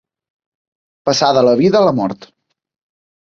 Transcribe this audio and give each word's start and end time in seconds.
Passà 1.09 1.29
de 1.37 1.45
la 1.49 1.53
vida 1.61 1.79
a 1.81 1.89
la 1.91 1.93
mort. 1.99 2.27